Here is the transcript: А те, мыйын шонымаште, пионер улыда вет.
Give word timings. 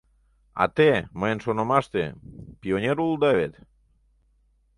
А 0.61 0.63
те, 0.75 0.89
мыйын 1.19 1.39
шонымаште, 1.45 2.03
пионер 2.61 2.97
улыда 3.05 3.31
вет. 3.37 3.53